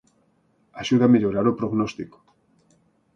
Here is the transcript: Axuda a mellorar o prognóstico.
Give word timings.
Axuda 0.81 1.05
a 1.07 1.13
mellorar 1.13 1.45
o 1.47 1.57
prognóstico. 1.59 2.17